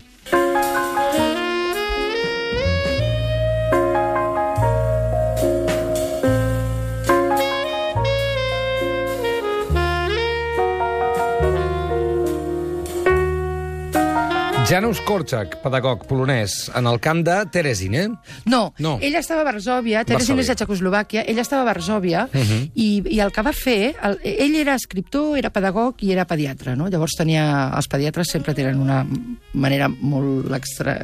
Janusz 14.69 15.01
Korczak, 15.03 15.57
pedagog 15.61 16.05
polonès, 16.07 16.69
en 16.77 16.87
el 16.87 16.97
camp 17.03 17.19
de 17.25 17.33
Teresin, 17.51 17.95
eh? 17.95 18.05
No, 18.45 18.73
No. 18.79 18.95
ell 19.01 19.15
estava 19.19 19.41
a 19.43 19.47
Varsòvia, 19.51 20.05
Teresin 20.07 20.39
és 20.39 20.49
a 20.49 20.55
Txecoslovàquia, 20.55 21.25
ell 21.27 21.39
estava 21.39 21.63
a 21.63 21.73
Varsòvia, 21.73 22.29
Uh 22.33 22.39
-huh. 22.39 22.71
i, 22.73 23.03
i 23.05 23.19
el 23.19 23.31
que 23.31 23.41
va 23.41 23.51
fer, 23.51 23.95
el, 24.01 24.19
ell 24.23 24.55
era 24.55 24.75
escriptor, 24.75 25.37
era 25.37 25.49
pedagog 25.49 25.95
i 25.99 26.11
era 26.13 26.25
pediatre, 26.25 26.75
no? 26.75 26.87
Llavors 26.87 27.11
tenia, 27.17 27.71
els 27.75 27.87
pediatres 27.87 28.27
sempre 28.31 28.53
tenen 28.53 28.79
una 28.79 29.05
manera 29.53 29.89
molt 29.89 30.49
extra, 30.55 30.97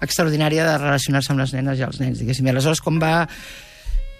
extraordinària 0.00 0.64
de 0.64 0.78
relacionar-se 0.78 1.32
amb 1.32 1.40
les 1.40 1.52
nenes 1.52 1.78
i 1.78 1.82
els 1.82 2.00
nens, 2.00 2.18
diguéssim. 2.18 2.46
I 2.46 2.50
aleshores, 2.50 2.80
quan 2.80 2.98
va 2.98 3.28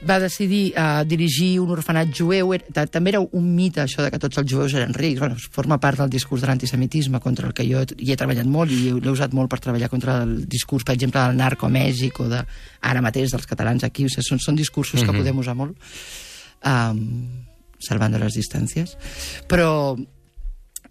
va 0.09 0.19
decidir 0.21 0.75
uh, 0.77 1.03
dirigir 1.09 1.59
un 1.61 1.71
orfenat 1.75 2.11
jueu, 2.15 2.53
era, 2.55 2.65
ta- 2.73 2.87
també 2.87 3.11
era 3.15 3.21
un 3.25 3.47
mite 3.55 3.81
això 3.83 4.03
de 4.05 4.11
que 4.13 4.19
tots 4.21 4.39
els 4.39 4.51
jueus 4.51 4.75
eren 4.77 4.93
rics, 4.95 5.19
bueno, 5.21 5.37
forma 5.51 5.79
part 5.81 5.99
del 5.99 6.11
discurs 6.13 6.43
de 6.43 6.49
l'antisemitisme 6.51 7.21
contra 7.21 7.47
el 7.49 7.55
que 7.55 7.65
jo 7.69 7.83
hi 7.99 8.13
he 8.13 8.17
treballat 8.21 8.47
molt 8.47 8.71
i 8.71 8.93
l'he 8.93 9.11
usat 9.11 9.33
molt 9.33 9.51
per 9.51 9.61
treballar 9.65 9.89
contra 9.89 10.23
el 10.25 10.47
discurs, 10.49 10.85
per 10.85 10.95
exemple, 10.95 11.21
del 11.21 11.37
narco 11.37 11.67
a 11.67 11.73
Mèxic 11.73 12.21
o 12.21 12.29
de, 12.29 12.43
ara 12.83 13.01
mateix 13.03 13.31
dels 13.33 13.47
catalans 13.47 13.85
aquí, 13.85 14.05
o 14.05 14.09
sigui, 14.13 14.27
són, 14.29 14.39
són 14.41 14.57
discursos 14.61 15.01
que 15.03 15.11
Mhm. 15.13 15.19
podem 15.23 15.39
usar 15.39 15.55
molt, 15.57 15.77
um, 16.65 17.01
salvant 17.81 18.15
les 18.21 18.35
distàncies, 18.37 18.97
però 19.49 19.97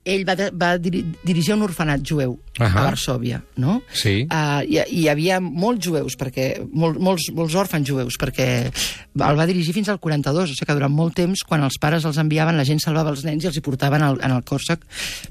ell 0.06 0.26
va, 0.28 0.34
de, 0.36 0.50
va 0.52 0.74
diri, 0.78 1.00
dirigir 1.24 1.54
un 1.56 1.62
orfenat 1.64 2.02
jueu 2.04 2.34
Ahà. 2.60 2.82
a 2.82 2.84
Varsòvia, 2.90 3.38
no? 3.56 3.78
Sí. 3.96 4.26
Uh, 4.28 4.60
hi, 4.68 4.82
hi 5.00 5.06
havia 5.08 5.38
molts 5.40 5.86
jueus, 5.88 6.18
perquè, 6.20 6.48
molt, 6.74 7.00
molts, 7.00 7.30
molts 7.34 7.56
òrfans 7.56 7.88
jueus, 7.88 8.18
perquè 8.20 8.48
el 8.68 9.40
va 9.40 9.46
dirigir 9.48 9.72
fins 9.74 9.88
al 9.94 10.02
42, 10.04 10.44
o 10.52 10.58
sigui 10.58 10.68
que 10.68 10.76
durant 10.76 10.92
molt 10.92 11.16
temps, 11.16 11.46
quan 11.48 11.64
els 11.64 11.80
pares 11.80 12.04
els 12.10 12.20
enviaven, 12.20 12.58
la 12.60 12.66
gent 12.68 12.84
salvava 12.84 13.14
els 13.16 13.24
nens 13.24 13.46
i 13.46 13.48
els 13.48 13.58
hi 13.58 13.64
portaven 13.64 14.04
al, 14.04 14.20
en 14.22 14.36
el 14.36 14.44
Còrsec 14.44 14.84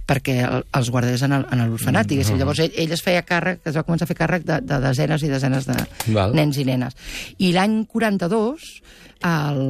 perquè 0.09 0.39
el, 0.49 0.65
els 0.81 0.91
guardés 0.91 1.23
en 1.29 1.37
el- 1.37 1.47
en 1.53 1.67
l'orfenat, 1.69 2.09
diguéssim. 2.09 2.39
Llavors 2.41 2.65
ell, 2.65 2.73
ell 2.75 2.93
es 2.97 3.03
feia 3.05 3.23
càrrec, 3.29 3.61
es 3.69 3.77
va 3.77 3.85
començar 3.85 4.09
a 4.09 4.13
fer 4.15 4.17
càrrec 4.17 4.49
de, 4.49 4.61
de 4.65 4.81
desenes 4.89 5.23
i 5.23 5.29
desenes 5.29 5.69
de 5.69 5.77
Val. 6.17 6.33
nens 6.35 6.57
i 6.57 6.65
nenes. 6.65 6.97
I 7.39 7.53
l'any 7.53 7.83
42 7.93 8.73
el, 9.23 9.63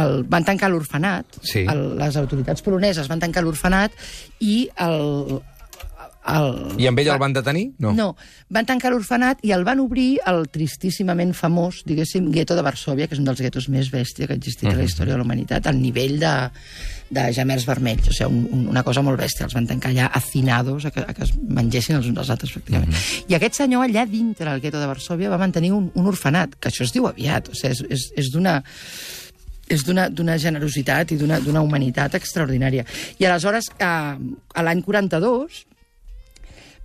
el, 0.00 0.22
van 0.28 0.44
tancar 0.44 0.70
l'orfenat, 0.72 1.40
Sí. 1.42 1.64
el, 1.70 1.96
les 2.00 2.16
autoritats 2.20 2.62
poloneses 2.62 3.08
van 3.08 3.20
tancar 3.22 3.44
l'orfenat 3.44 3.92
i 4.40 4.68
el, 4.82 5.40
el, 6.24 6.54
I 6.80 6.86
amb 6.88 6.98
ell 7.02 7.10
el 7.12 7.18
van 7.20 7.34
detenir? 7.36 7.66
No. 7.84 7.92
no, 7.92 8.06
van 8.48 8.64
tancar 8.64 8.90
l'orfenat 8.94 9.42
i 9.44 9.52
el 9.52 9.64
van 9.66 9.82
obrir 9.82 10.18
el 10.30 10.46
tristíssimament 10.48 11.34
famós, 11.36 11.82
diguéssim, 11.84 12.30
gueto 12.32 12.56
de 12.56 12.64
Varsòvia, 12.64 13.06
que 13.06 13.14
és 13.16 13.20
un 13.20 13.28
dels 13.28 13.42
guetos 13.44 13.68
més 13.68 13.90
bèstia 13.92 14.26
que 14.26 14.32
ha 14.32 14.40
existit 14.40 14.70
a 14.70 14.76
la 14.78 14.86
història 14.88 15.14
de 15.14 15.20
la 15.20 15.26
humanitat, 15.26 15.68
al 15.68 15.76
nivell 15.82 16.16
de, 16.22 16.32
de 17.14 17.26
gemers 17.36 17.66
vermells, 17.68 18.08
o 18.08 18.16
sigui, 18.16 18.30
un, 18.32 18.48
un, 18.56 18.64
una 18.72 18.82
cosa 18.86 19.04
molt 19.04 19.20
bèstia. 19.20 19.44
Els 19.46 19.54
van 19.58 19.68
tancar 19.68 19.92
allà 19.92 20.08
hacinados, 20.16 20.88
a 20.88 20.94
que, 20.94 21.04
a 21.04 21.12
que 21.12 21.28
es 21.28 21.34
mengessin 21.44 22.00
els 22.00 22.08
uns 22.08 22.24
als 22.24 22.32
altres, 22.32 22.56
pràcticament. 22.56 22.96
I 23.28 23.36
aquest 23.36 23.60
senyor 23.60 23.84
allà 23.84 24.06
dintre 24.08 24.48
del 24.48 24.64
gueto 24.64 24.80
de 24.80 24.88
Varsòvia 24.88 25.30
va 25.30 25.38
mantenir 25.44 25.74
un, 25.76 25.90
un 25.94 26.08
orfenat, 26.08 26.56
que 26.56 26.72
això 26.72 26.88
es 26.88 26.96
diu 26.96 27.06
aviat, 27.10 27.52
o 27.52 27.58
sigui, 27.58 27.76
és, 27.76 27.84
és, 27.98 28.08
és 28.24 28.32
d'una 28.32 28.62
és 29.68 29.84
d'una 29.84 30.36
generositat 30.38 31.12
i 31.12 31.16
d'una 31.16 31.62
humanitat 31.62 32.14
extraordinària. 32.14 32.84
I 33.18 33.24
aleshores, 33.24 33.70
eh, 33.78 33.84
a 33.86 34.62
l'any 34.62 34.82
42, 34.82 35.64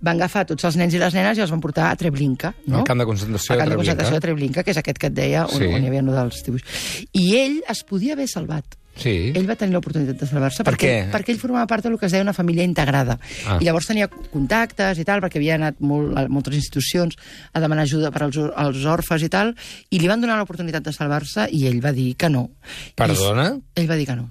van 0.00 0.16
agafar 0.16 0.46
tots 0.48 0.64
els 0.64 0.76
nens 0.80 0.94
i 0.96 0.98
les 0.98 1.12
nenes 1.12 1.36
i 1.36 1.42
els 1.44 1.50
van 1.52 1.60
portar 1.60 1.90
a 1.90 1.96
Treblinka, 2.00 2.54
no? 2.72 2.78
Al 2.78 2.84
camp 2.88 3.02
de 3.02 3.04
concentració 3.04 3.52
Al 3.52 3.58
de 3.58 3.60
camp 3.60 3.68
de 3.68 3.74
Treblinka. 3.74 3.84
concentració 3.84 4.14
de 4.16 4.20
Treblinka, 4.24 4.62
que 4.64 4.70
és 4.70 4.78
aquest 4.80 4.98
que 4.98 5.06
et 5.08 5.12
deia, 5.12 5.44
on, 5.44 5.58
Sí. 5.58 5.66
on 5.66 5.82
hi 5.84 5.86
havia 5.88 6.00
un 6.00 6.06
dels 6.06 6.42
dibuixos. 6.42 7.06
I 7.12 7.36
ell 7.36 7.62
es 7.68 7.82
podia 7.84 8.14
haver 8.14 8.26
salvat. 8.28 8.64
Sí. 9.00 9.32
ell 9.34 9.46
va 9.48 9.56
tenir 9.56 9.72
l'oportunitat 9.74 10.18
de 10.20 10.26
salvar-se 10.28 10.62
Per 10.64 10.74
perquè, 10.74 10.88
què? 10.90 11.10
perquè 11.12 11.32
ell 11.32 11.40
formava 11.40 11.66
part 11.66 11.84
del 11.86 11.96
que 11.98 12.06
es 12.06 12.12
deia 12.12 12.22
una 12.26 12.34
família 12.36 12.64
integrada. 12.68 13.18
Ah. 13.48 13.56
I 13.60 13.64
llavors 13.64 13.86
tenia 13.88 14.08
contactes 14.08 14.98
i 15.00 15.04
tal, 15.08 15.22
perquè 15.24 15.40
havia 15.40 15.54
anat 15.56 15.80
molt, 15.80 16.12
a 16.18 16.26
moltes 16.28 16.54
institucions 16.58 17.16
a 17.52 17.60
demanar 17.64 17.84
ajuda 17.88 18.10
per 18.12 18.26
als, 18.26 18.36
als 18.36 18.84
orfes 18.84 19.24
i 19.24 19.30
tal, 19.32 19.54
i 19.90 19.98
li 19.98 20.08
van 20.10 20.20
donar 20.20 20.36
l'oportunitat 20.38 20.84
de 20.84 20.92
salvar-se 20.92 21.48
i 21.50 21.64
ell 21.70 21.80
va 21.84 21.92
dir 21.96 22.12
que 22.20 22.28
no. 22.28 22.50
Perdona? 22.94 23.54
I, 23.74 23.80
ell 23.80 23.88
va 23.90 23.96
dir 23.96 24.06
que 24.10 24.16
no. 24.20 24.28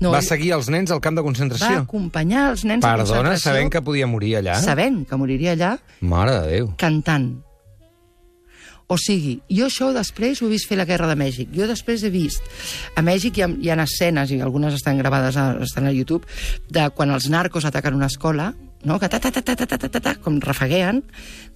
no 0.00 0.12
Va 0.14 0.22
seguir 0.22 0.52
els 0.56 0.70
nens 0.72 0.90
al 0.94 1.00
camp 1.04 1.18
de 1.18 1.22
va 1.22 1.26
concentració? 1.26 1.82
acompanyar 1.82 2.50
els 2.52 2.64
nens 2.64 2.84
a 2.84 2.88
Perdona, 2.94 3.04
concentració, 3.34 3.50
sabent 3.50 3.70
que 3.74 3.82
podia 3.82 4.06
morir 4.06 4.36
allà? 4.38 4.60
sabent 4.62 5.02
que 5.08 5.16
moriria 5.20 5.52
allà, 5.58 5.74
Mare 6.00 6.38
de 6.38 6.46
Déu. 6.54 6.70
cantant. 6.78 7.42
O 8.88 8.96
sigui, 8.96 9.34
jo 9.52 9.66
això 9.68 9.90
després 9.92 10.40
ho 10.40 10.46
he 10.46 10.54
vist 10.54 10.68
fer 10.68 10.78
la 10.80 10.86
Guerra 10.88 11.10
de 11.10 11.16
Mèxic. 11.20 11.50
Jo 11.52 11.66
després 11.68 12.02
he 12.02 12.12
vist... 12.12 12.44
A 12.96 13.04
Mèxic 13.04 13.36
hi 13.36 13.44
ha, 13.44 13.48
hi 13.52 13.68
ha 13.68 13.76
escenes, 13.84 14.32
i 14.32 14.40
algunes 14.40 14.74
estan 14.78 14.96
gravades 14.96 15.36
a, 15.36 15.50
estan 15.66 15.90
a 15.90 15.92
YouTube, 15.92 16.24
de 16.72 16.88
quan 16.96 17.12
els 17.12 17.28
narcos 17.28 17.68
ataquen 17.68 17.98
una 17.98 18.08
escola, 18.08 18.54
no? 18.84 18.98
que 19.00 19.08
ta, 19.08 19.18
ta, 19.20 19.30
ta, 19.32 19.42
ta, 19.42 19.54
ta, 19.56 19.66
ta, 19.66 19.78
ta, 19.78 19.88
ta, 19.88 20.00
ta, 20.00 20.14
com 20.22 20.38
rafegueen, 20.40 21.02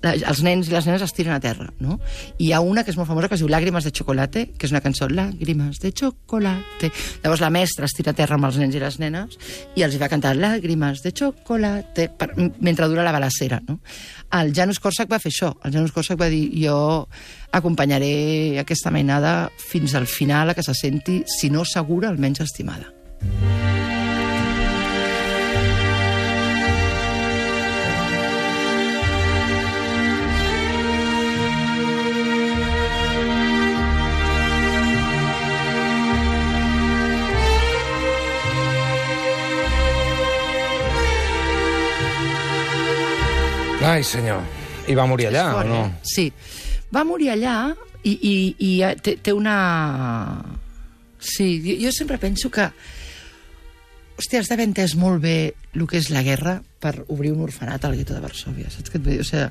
la- 0.02 0.14
els 0.14 0.42
nens 0.42 0.68
i 0.68 0.72
les 0.72 0.86
nenes 0.86 1.02
es 1.02 1.12
tiren 1.14 1.34
a 1.36 1.40
terra. 1.40 1.68
No? 1.80 1.98
I 2.38 2.48
hi 2.48 2.52
ha 2.52 2.60
una 2.60 2.82
que 2.84 2.90
és 2.90 2.96
molt 2.98 3.08
famosa 3.08 3.28
que 3.28 3.36
es 3.38 3.42
diu 3.44 3.48
Làgrimes 3.52 3.84
de 3.84 3.92
xocolate, 3.94 4.46
que 4.58 4.66
és 4.66 4.72
una 4.74 4.80
cançó, 4.82 5.08
Làgrimes 5.08 5.78
de 5.82 5.92
xocolate. 5.92 6.90
Llavors 7.22 7.40
la 7.44 7.50
mestra 7.54 7.86
es 7.86 7.94
tira 7.96 8.10
a 8.12 8.18
terra 8.18 8.34
amb 8.38 8.48
els 8.50 8.58
nens 8.58 8.74
i 8.74 8.80
les 8.82 8.98
nenes 8.98 9.38
i 9.76 9.84
els 9.86 9.98
va 10.00 10.08
cantar 10.12 10.34
Làgrimes 10.36 11.02
de 11.04 11.12
xocolate 11.14 12.08
per, 12.18 12.32
mentre 12.60 12.88
dura 12.88 13.04
la 13.06 13.12
balacera. 13.14 13.60
No? 13.68 13.78
El 14.32 14.52
Janus 14.56 14.80
Corsac 14.80 15.10
va 15.12 15.20
fer 15.22 15.30
això. 15.32 15.52
El 15.64 15.72
Janus 15.76 15.92
Corsac 15.92 16.18
va 16.20 16.28
dir 16.32 16.46
jo 16.64 17.06
acompanyaré 17.52 18.58
aquesta 18.62 18.90
mainada 18.90 19.50
fins 19.60 19.94
al 19.94 20.06
final 20.06 20.50
a 20.50 20.54
que 20.54 20.62
se 20.62 20.74
senti, 20.74 21.22
si 21.28 21.50
no 21.50 21.64
segura, 21.64 22.08
almenys 22.08 22.40
estimada. 22.40 22.88
Ai, 44.02 44.06
senyor. 44.08 44.40
I 44.90 44.96
va 44.98 45.04
morir 45.06 45.28
allà, 45.28 45.44
o 45.52 45.58
Fort, 45.60 45.68
no? 45.70 45.82
eh? 45.86 45.90
Sí. 46.02 46.24
Va 46.90 47.04
morir 47.06 47.28
allà 47.30 47.52
i, 48.02 48.10
i, 48.10 48.32
i 48.58 48.70
eh, 48.82 48.96
té, 48.98 49.12
té 49.22 49.30
una... 49.30 49.52
Sí, 51.22 51.60
jo, 51.62 51.76
jo 51.84 51.92
sempre 51.94 52.18
penso 52.18 52.50
que... 52.50 52.64
Hòstia, 54.18 54.40
has 54.42 54.50
d'haver 54.50 54.66
entès 54.66 54.96
molt 54.98 55.22
bé 55.22 55.36
el 55.78 55.86
que 55.86 56.00
és 56.02 56.08
la 56.10 56.24
guerra 56.26 56.56
per 56.82 56.96
obrir 57.14 57.30
un 57.30 57.44
orfenat 57.46 57.86
al 57.86 57.94
gueto 57.94 58.16
de 58.16 58.24
Varsovia. 58.24 58.72
Saps 58.74 58.90
què 58.90 58.98
et 58.98 59.06
vull 59.06 59.14
dir? 59.14 59.22
O 59.22 59.28
sigui, 59.28 59.46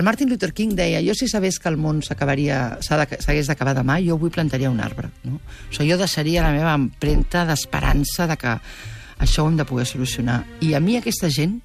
el 0.00 0.06
Martin 0.08 0.32
Luther 0.32 0.54
King 0.56 0.72
deia 0.80 1.04
jo 1.04 1.12
si 1.20 1.28
sabés 1.28 1.60
que 1.60 1.68
el 1.68 1.76
món 1.76 2.00
s'acabaria 2.08 2.78
s'hagués 2.80 3.52
d'acabar 3.52 3.76
demà, 3.76 3.98
jo 4.00 4.16
avui 4.16 4.32
plantaria 4.32 4.72
un 4.72 4.80
arbre. 4.80 5.12
No? 5.28 5.42
O 5.44 5.76
sigui, 5.76 5.90
jo 5.92 6.00
deixaria 6.00 6.48
la 6.48 6.56
meva 6.56 6.72
empremta 6.80 7.44
d'esperança 7.52 8.32
de 8.32 8.40
que 8.40 8.56
això 9.28 9.44
ho 9.44 9.52
hem 9.52 9.60
de 9.60 9.68
poder 9.68 9.84
solucionar. 9.92 10.40
I 10.64 10.72
a 10.72 10.80
mi 10.80 10.96
aquesta 10.96 11.28
gent 11.28 11.60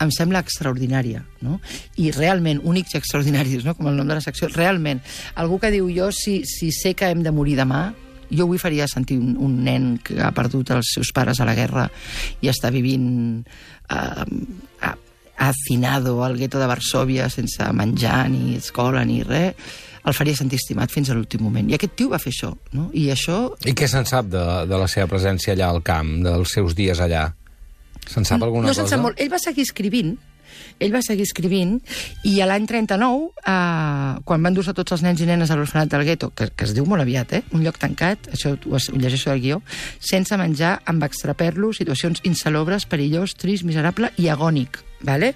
em 0.00 0.10
sembla 0.14 0.38
extraordinària, 0.44 1.24
no? 1.42 1.56
I 1.98 2.10
realment, 2.14 2.60
únics 2.62 2.94
i 2.94 2.98
extraordinaris, 3.00 3.64
no? 3.66 3.74
com 3.74 3.88
el 3.90 3.96
nom 3.98 4.06
de 4.06 4.14
la 4.14 4.22
secció, 4.22 4.46
realment, 4.52 5.00
algú 5.34 5.58
que 5.58 5.72
diu 5.74 5.88
jo, 5.90 6.12
si, 6.14 6.42
si 6.46 6.70
sé 6.72 6.94
que 6.94 7.08
hem 7.10 7.24
de 7.26 7.32
morir 7.34 7.56
demà, 7.58 7.88
jo 8.30 8.44
avui 8.44 8.58
faria 8.60 8.86
sentir 8.86 9.16
un, 9.18 9.34
un 9.40 9.54
nen 9.64 9.96
que 10.04 10.20
ha 10.20 10.30
perdut 10.36 10.70
els 10.76 10.90
seus 10.94 11.10
pares 11.16 11.40
a 11.40 11.46
la 11.48 11.54
guerra 11.56 11.86
i 12.44 12.50
està 12.52 12.68
vivint 12.70 13.40
eh, 13.90 14.24
a- 14.84 14.96
al 15.38 16.36
gueto 16.36 16.58
de 16.58 16.66
Varsovia 16.66 17.28
sense 17.30 17.62
menjar 17.72 18.28
ni 18.30 18.56
escola 18.56 19.04
ni 19.04 19.22
res, 19.22 19.54
el 20.04 20.14
faria 20.14 20.34
sentir 20.36 20.56
estimat 20.60 20.90
fins 20.90 21.10
a 21.10 21.14
l'últim 21.14 21.42
moment. 21.44 21.68
I 21.70 21.74
aquest 21.76 21.94
tio 21.98 22.08
va 22.10 22.18
fer 22.18 22.32
això, 22.32 22.52
no? 22.72 22.88
I 22.96 23.08
això 23.12 23.54
I 23.68 23.74
què 23.76 23.88
se'n 23.90 24.06
sap 24.08 24.26
de, 24.32 24.44
de 24.68 24.78
la 24.78 24.86
seva 24.88 25.06
presència 25.10 25.52
allà 25.54 25.68
al 25.72 25.82
camp, 25.84 26.14
dels 26.24 26.54
seus 26.54 26.74
dies 26.78 27.00
allà? 27.00 27.26
Se'n 28.08 28.24
sap 28.24 28.42
alguna 28.42 28.66
no 28.66 28.72
cosa? 28.72 28.80
se'n 28.82 28.88
sap 28.88 29.00
molt. 29.04 29.20
Ell 29.20 29.30
va 29.30 29.38
seguir 29.38 29.62
escrivint, 29.66 30.16
ell 30.80 30.92
va 30.94 31.02
seguir 31.04 31.22
escrivint, 31.26 31.78
i 32.24 32.40
a 32.40 32.46
l'any 32.48 32.66
39, 32.66 33.28
eh, 33.44 34.18
quan 34.24 34.42
van 34.42 34.54
dur-se 34.56 34.72
tots 34.74 34.92
els 34.96 35.02
nens 35.04 35.20
i 35.20 35.26
nenes 35.28 35.50
a 35.50 35.56
l'orfenat 35.58 35.90
del 35.92 36.04
gueto, 36.08 36.30
que, 36.34 36.48
que 36.50 36.64
es 36.64 36.74
diu 36.74 36.86
molt 36.88 37.02
aviat, 37.04 37.32
eh? 37.38 37.42
un 37.52 37.62
lloc 37.66 37.78
tancat, 37.78 38.30
això 38.32 38.54
ho, 38.56 38.58
ho 38.78 38.98
llegeixo 38.98 39.30
del 39.30 39.40
guió, 39.44 39.60
sense 40.00 40.36
menjar, 40.40 40.78
amb 40.86 41.04
extraperlos, 41.04 41.76
situacions 41.82 42.22
insalobres, 42.24 42.86
perillós, 42.86 43.34
trist, 43.36 43.64
miserable 43.68 44.10
i 44.16 44.28
agònic. 44.32 44.80
Vale? 45.06 45.34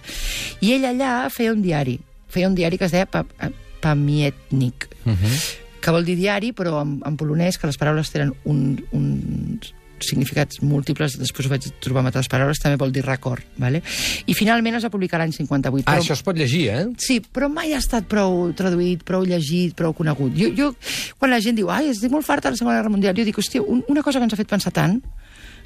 I 0.60 0.72
ell 0.74 0.88
allà 0.88 1.28
feia 1.30 1.52
un 1.52 1.60
diari, 1.62 1.98
feia 2.32 2.48
un 2.48 2.56
diari 2.58 2.78
que 2.80 2.88
es 2.88 2.92
deia 2.96 3.06
pa, 3.06 3.26
eh, 3.40 3.52
Pamietnik, 3.82 4.88
Uh 5.04 5.10
-huh. 5.12 5.38
que 5.80 5.90
vol 5.90 6.04
dir 6.04 6.14
diari, 6.16 6.52
però 6.52 6.80
en, 6.80 7.02
en 7.04 7.16
polonès, 7.16 7.58
que 7.58 7.66
les 7.66 7.76
paraules 7.76 8.10
tenen 8.10 8.32
un, 8.44 8.78
uns 8.92 9.74
significats 10.08 10.60
múltiples, 10.62 11.16
després 11.20 11.48
vaig 11.50 11.66
trobar 11.80 12.00
amb 12.02 12.10
altres 12.12 12.28
paraules, 12.32 12.60
també 12.62 12.76
vol 12.80 12.92
dir 12.92 13.04
record. 13.06 13.42
Vale? 13.58 13.82
I 14.26 14.34
finalment 14.34 14.76
es 14.78 14.84
va 14.86 14.90
publicar 14.90 15.18
l'any 15.22 15.32
58. 15.32 15.84
Ah, 15.86 15.92
però- 15.96 16.02
això 16.04 16.12
es 16.16 16.22
pot 16.22 16.36
llegir, 16.36 16.68
eh? 16.70 16.86
Sí, 16.98 17.20
però 17.20 17.48
mai 17.52 17.72
ha 17.72 17.78
estat 17.78 18.04
prou 18.10 18.52
traduït, 18.52 19.02
prou 19.04 19.24
llegit, 19.24 19.74
prou 19.74 19.92
conegut. 19.94 20.32
Jo, 20.36 20.50
jo 20.56 20.74
quan 21.18 21.30
la 21.30 21.40
gent 21.40 21.56
diu, 21.56 21.70
ai, 21.70 21.88
estic 21.90 22.10
molt 22.10 22.26
farta 22.26 22.48
de 22.48 22.54
la 22.54 22.56
Segona 22.62 22.76
Guerra 22.80 22.90
Mundial, 22.90 23.14
jo 23.16 23.24
dic, 23.24 23.38
hòstia, 23.38 23.62
un, 23.62 23.84
una 23.88 24.02
cosa 24.02 24.18
que 24.18 24.24
ens 24.24 24.32
ha 24.34 24.36
fet 24.36 24.48
pensar 24.48 24.72
tant, 24.72 25.00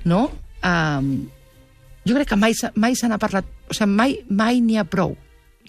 no? 0.05 0.31
Um, 0.65 1.29
jo 2.07 2.15
crec 2.15 2.29
que 2.29 2.37
mai, 2.37 2.55
mai 2.75 2.95
se 2.95 3.09
n'ha 3.09 3.19
parlat, 3.19 3.45
o 3.69 3.75
sigui, 3.75 3.91
mai, 3.93 4.19
mai 4.29 4.61
n'hi 4.61 4.77
ha 4.79 4.85
prou, 4.85 5.17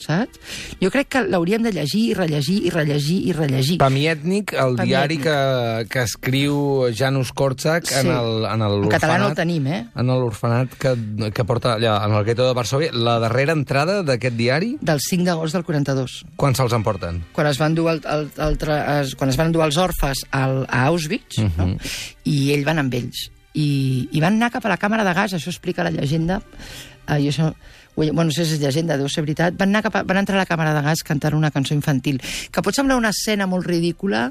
saps? 0.01 0.39
Jo 0.81 0.89
crec 0.93 1.07
que 1.07 1.23
l'hauríem 1.27 1.63
de 1.63 1.71
llegir 1.71 2.11
i 2.11 2.13
rellegir 2.13 2.65
i 2.65 2.69
rellegir 2.69 3.19
i 3.27 3.33
rellegir. 3.33 3.77
Pamietnik, 3.77 4.53
el 4.53 4.75
Pamietnik. 4.75 4.87
diari 4.87 5.17
que, 5.17 5.87
que 5.89 6.01
escriu 6.03 6.87
Janusz 6.95 7.31
Korczak 7.33 7.91
en 7.91 8.03
Sí. 8.03 8.09
el, 8.09 8.45
en 8.45 8.61
En 8.61 8.89
català 8.89 9.17
no 9.19 9.27
el 9.29 9.35
tenim, 9.35 9.67
eh? 9.67 9.87
en 9.95 10.07
l'orfenat 10.07 10.73
que, 10.77 10.95
que 11.33 11.43
porta 11.45 11.75
allà, 11.75 12.05
en 12.05 12.13
el 12.13 12.23
gueto 12.25 12.47
de 12.47 12.53
Varsovia. 12.53 12.91
La 12.93 13.19
darrera 13.19 13.53
entrada 13.53 14.03
d'aquest 14.03 14.35
diari, 14.35 14.77
Del 14.81 14.99
5 15.01 15.23
d'agost 15.25 15.53
del 15.53 15.63
42. 15.63 16.25
quan 16.35 16.55
se'ls 16.55 16.73
emporten? 16.73 17.23
quan 17.33 17.47
es 17.47 17.57
van 17.57 17.75
dur 17.75 17.89
el, 17.91 18.01
el, 18.05 18.29
el, 18.37 18.57
es, 19.01 19.15
quan 19.15 19.29
es 19.29 19.37
van 19.37 19.51
dur 19.51 19.63
els 19.63 19.77
orfes 19.77 20.25
al, 20.31 20.65
a 20.69 20.85
Auschwitz, 20.87 21.37
uh 21.39 21.43
-huh. 21.49 21.67
no? 21.73 21.77
i 22.23 22.53
ell 22.53 22.65
van 22.65 22.79
amb 22.79 22.93
ells. 22.93 23.31
I, 23.57 23.67
I 24.13 24.21
van 24.23 24.37
anar 24.37 24.51
cap 24.53 24.65
a 24.67 24.71
la 24.71 24.77
càmera 24.77 25.05
de 25.07 25.15
gas, 25.17 25.33
això 25.33 25.49
explica 25.53 25.85
la 25.85 25.93
llegenda, 25.93 26.41
eh, 27.07 27.19
i 27.23 27.29
això, 27.31 27.51
bueno, 27.97 28.27
no 28.29 28.31
sé 28.35 28.45
si 28.45 28.57
és 28.57 28.61
llegenda, 28.61 28.97
deu 28.99 29.09
ser 29.09 29.23
veritat, 29.25 29.55
van, 29.57 29.71
anar 29.73 29.81
cap 29.87 29.95
a, 29.97 30.03
van 30.05 30.21
entrar 30.21 30.37
a 30.37 30.43
la 30.43 30.49
càmera 30.49 30.75
de 30.77 30.83
gas 30.85 31.01
cantant 31.07 31.37
una 31.37 31.49
cançó 31.51 31.73
infantil, 31.73 32.19
que 32.51 32.61
pot 32.61 32.77
semblar 32.77 32.99
una 32.99 33.09
escena 33.15 33.47
molt 33.49 33.65
ridícula, 33.65 34.27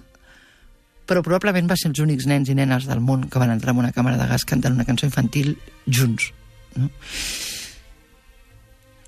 però 1.07 1.23
probablement 1.23 1.69
va 1.71 1.77
ser 1.79 1.91
els 1.93 2.03
únics 2.03 2.27
nens 2.27 2.49
i 2.51 2.55
nenes 2.59 2.87
del 2.87 3.03
món 3.03 3.29
que 3.31 3.39
van 3.43 3.53
entrar 3.55 3.75
en 3.75 3.83
una 3.85 3.93
càmera 3.95 4.19
de 4.19 4.27
gas 4.31 4.45
cantant 4.47 4.75
una 4.75 4.87
cançó 4.87 5.07
infantil 5.07 5.53
junts. 5.87 6.33
No? 6.75 6.91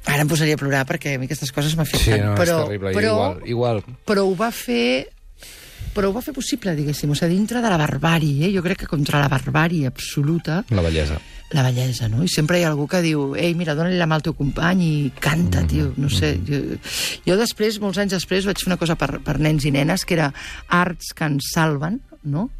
Ara 0.09 0.23
em 0.25 0.31
posaria 0.31 0.57
a 0.57 0.61
plorar 0.61 0.85
perquè 0.89 1.17
a 1.17 1.21
mi 1.21 1.27
aquestes 1.29 1.51
coses 1.53 1.75
m'afecten. 1.77 2.15
Sí, 2.15 2.21
no, 2.23 2.33
però, 2.39 2.63
és 2.63 2.71
terrible. 2.71 2.93
però, 2.97 3.15
Igual, 3.15 3.43
igual. 3.51 3.83
però 4.09 4.25
ho 4.25 4.35
va 4.39 4.49
fer 4.55 5.11
però 5.95 6.11
ho 6.11 6.15
va 6.17 6.23
fer 6.25 6.35
possible, 6.37 6.75
diguéssim, 6.77 7.11
o 7.11 7.17
sigui, 7.19 7.35
dintre 7.37 7.61
de 7.65 7.69
la 7.73 7.79
barbàrie, 7.81 8.47
eh? 8.49 8.53
jo 8.55 8.63
crec 8.65 8.83
que 8.85 8.91
contra 8.91 9.21
la 9.23 9.29
barbàrie 9.33 9.87
absoluta, 9.89 10.63
La 10.71 10.83
bellesa. 10.83 11.19
la 11.53 11.63
bellesa, 11.65 12.09
no? 12.13 12.23
I 12.23 12.29
sempre 12.29 12.59
hi 12.61 12.65
ha 12.67 12.69
algú 12.73 12.87
que 12.91 13.01
diu, 13.03 13.35
ei, 13.37 13.55
mira, 13.57 13.75
dona-li 13.75 13.97
la 13.97 14.07
mà 14.07 14.19
al 14.19 14.23
teu 14.27 14.35
company 14.37 14.83
i 14.85 15.13
canta, 15.21 15.63
tio, 15.67 15.93
no 15.97 16.11
sé. 16.13 16.35
Jo, 16.45 16.61
jo 17.25 17.37
després, 17.41 17.81
molts 17.81 17.99
anys 17.99 18.13
després, 18.19 18.45
vaig 18.45 18.61
fer 18.61 18.69
una 18.69 18.77
cosa 18.81 18.97
per, 19.01 19.19
per 19.25 19.39
nens 19.41 19.65
i 19.65 19.73
nenes, 19.73 20.05
que 20.05 20.15
era 20.19 20.33
arts 20.69 21.15
que 21.17 21.25
ens 21.25 21.53
salven, 21.55 22.01
no? 22.25 22.51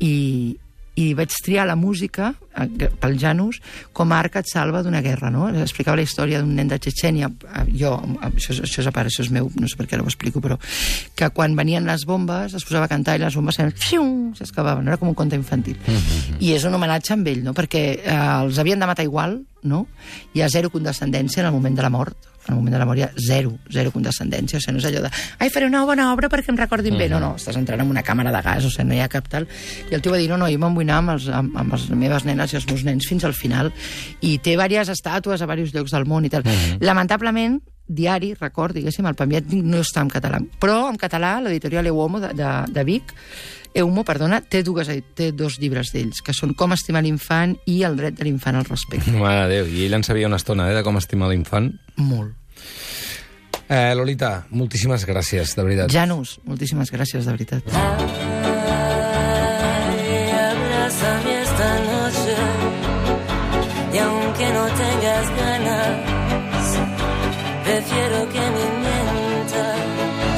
I, 0.00 0.56
i 0.96 1.12
vaig 1.14 1.30
triar 1.44 1.66
la 1.68 1.76
música 1.78 2.32
eh, 2.58 2.88
pel 3.00 3.14
Janus 3.18 3.60
com 3.92 4.10
a 4.12 4.22
que 4.28 4.40
et 4.42 4.48
salva 4.50 4.82
d'una 4.82 5.00
guerra, 5.00 5.30
no? 5.30 5.48
Explicava 5.48 5.96
la 5.96 6.02
història 6.02 6.40
d'un 6.42 6.54
nen 6.56 6.68
de 6.68 6.78
Txetxènia, 6.78 7.30
eh, 7.30 7.64
jo, 7.78 7.92
això, 8.26 8.50
és- 8.52 8.60
això 8.66 8.80
és 8.82 8.86
a 8.86 8.92
part, 8.92 9.08
això 9.08 9.22
és 9.24 9.30
meu, 9.30 9.50
no 9.54 9.68
sé 9.68 9.76
per 9.78 9.86
què 9.86 9.94
ara 9.94 10.02
ho 10.02 10.10
explico, 10.10 10.40
però 10.40 10.58
que 11.14 11.30
quan 11.30 11.54
venien 11.56 11.86
les 11.86 12.04
bombes 12.04 12.52
es 12.54 12.64
posava 12.64 12.84
a 12.84 12.88
cantar 12.88 13.16
i 13.16 13.22
les 13.22 13.34
bombes 13.36 13.56
s'escavaven, 13.56 14.88
era 14.88 14.96
com 14.98 15.08
un 15.08 15.14
conte 15.14 15.36
infantil. 15.36 15.76
I 16.40 16.52
és 16.52 16.64
un 16.64 16.74
homenatge 16.74 17.14
amb 17.14 17.26
ell, 17.28 17.42
no? 17.44 17.54
Perquè 17.54 17.84
eh, 18.02 18.18
els 18.42 18.58
havien 18.58 18.78
de 18.80 18.86
matar 18.90 19.04
igual, 19.04 19.40
no? 19.62 19.86
Hi 20.34 20.42
ha 20.42 20.48
zero 20.48 20.70
condescendència 20.70 21.40
en 21.42 21.46
el 21.46 21.52
moment 21.52 21.76
de 21.76 21.82
la 21.82 21.90
mort, 21.90 22.16
en 22.50 22.56
el 22.56 22.58
moment 22.58 22.74
de 22.74 22.80
la 22.82 22.86
mòria, 22.88 23.10
zero, 23.16 23.52
zero 23.72 23.92
condescendència. 23.94 24.58
O 24.58 24.62
sigui, 24.62 24.76
no 24.76 24.82
és 24.82 24.88
allò 24.90 25.04
de, 25.06 25.10
ai, 25.38 25.50
faré 25.54 25.68
una 25.70 25.84
bona 25.86 26.10
obra 26.12 26.28
perquè 26.32 26.50
em 26.52 26.58
recordin 26.58 26.94
uh 26.94 26.96
-huh. 26.96 27.02
bé. 27.02 27.08
No, 27.08 27.18
mm-hmm. 27.18 27.30
no, 27.30 27.36
estàs 27.36 27.56
entrant 27.56 27.80
en 27.80 27.90
una 27.90 28.02
càmera 28.02 28.32
de 28.32 28.42
gas, 28.42 28.64
o 28.64 28.70
sigui, 28.70 28.88
no 28.88 28.94
hi 28.94 29.00
ha 29.00 29.08
cap 29.08 29.28
tal. 29.28 29.46
I 29.90 29.94
el 29.94 30.02
tio 30.02 30.12
va 30.12 30.18
dir, 30.18 30.28
no, 30.28 30.36
no, 30.36 30.48
jo 30.50 30.58
me'n 30.58 30.74
vull 30.74 30.88
anar 30.88 30.98
amb, 30.98 31.10
els, 31.10 31.28
amb, 31.28 31.56
amb 31.56 31.72
les 31.72 31.90
meves 31.90 32.24
nenes 32.24 32.52
i 32.52 32.56
els 32.56 32.66
meus 32.66 32.84
nens 32.84 33.06
fins 33.06 33.24
al 33.24 33.34
final. 33.34 33.72
I 34.20 34.38
té 34.38 34.50
diverses 34.50 34.88
estàtues 34.88 35.40
a 35.40 35.46
diversos 35.46 35.74
llocs 35.74 35.90
del 35.90 36.06
món 36.06 36.24
i 36.24 36.28
tal. 36.28 36.42
Uh 36.42 36.50
-huh. 36.50 36.78
Lamentablement, 36.80 37.60
diari, 37.86 38.34
record, 38.34 38.74
diguéssim, 38.74 39.06
el 39.06 39.14
Pamiat 39.14 39.44
no 39.46 39.78
està 39.78 40.00
en 40.00 40.08
català. 40.08 40.38
Però 40.60 40.88
en 40.90 40.96
català, 40.96 41.40
l'editorial 41.40 41.86
Euomo 41.86 42.20
de, 42.20 42.28
de, 42.34 42.64
de 42.68 42.84
Vic 42.84 43.14
Eumo, 43.72 44.02
perdona, 44.02 44.40
té, 44.42 44.64
dues, 44.66 44.88
té 45.14 45.30
dos 45.30 45.60
llibres 45.62 45.92
d'ells, 45.94 46.24
que 46.26 46.34
són 46.34 46.56
Com 46.58 46.74
estimar 46.74 47.04
l'infant 47.06 47.54
i 47.70 47.80
El 47.86 47.96
dret 48.00 48.18
de 48.18 48.26
l'infant 48.26 48.58
al 48.58 48.66
respecte. 48.66 49.14
Mare 49.14 49.46
de 49.46 49.60
Déu, 49.60 49.70
i 49.70 49.86
ell 49.86 49.94
en 50.00 50.06
sabia 50.06 50.26
una 50.26 50.40
estona, 50.42 50.70
eh, 50.70 50.74
de 50.74 50.82
com 50.86 50.98
estimar 50.98 51.30
l'infant. 51.30 51.70
Molt. 51.96 52.39
Eh, 53.70 53.94
Lolita, 53.94 54.46
moltíssimes 54.50 55.06
gràcies, 55.06 55.54
de 55.54 55.62
veritat. 55.62 55.92
Janus, 55.94 56.40
moltíssimes 56.44 56.90
gràcies, 56.90 57.24
de 57.24 57.36
veritat. 57.36 57.62
Ah. 57.72 58.69